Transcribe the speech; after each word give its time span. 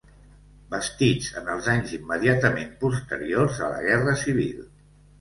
Bastits 0.71 1.27
en 1.41 1.51
els 1.57 1.69
anys 1.75 1.95
immediatament 1.99 2.75
posteriors 2.87 3.65
a 3.67 3.73
la 3.79 3.89
guerra 3.89 4.21
civil. 4.27 4.69